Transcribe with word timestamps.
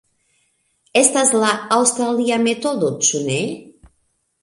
Estas 1.01 1.35
la 1.45 1.53
aŭstralia 1.79 2.43
metodo, 2.49 2.93
ĉu 3.11 3.25
ne? 3.31 3.41